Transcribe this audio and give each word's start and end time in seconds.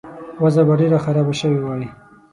وضع 0.43 0.61
به 0.67 0.73
ډېره 0.81 0.97
خرابه 1.05 1.33
شوې 1.41 1.59
وای. 1.61 1.85